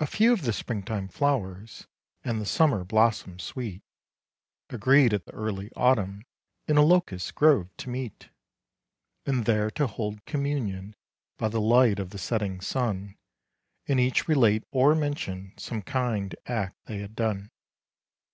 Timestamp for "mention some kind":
14.94-16.34